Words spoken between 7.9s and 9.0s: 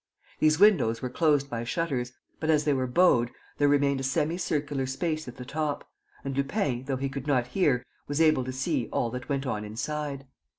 was able to see